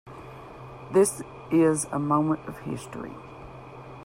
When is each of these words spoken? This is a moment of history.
This 0.91 1.21
is 1.51 1.85
a 1.91 1.99
moment 1.99 2.47
of 2.47 2.57
history. 2.61 3.13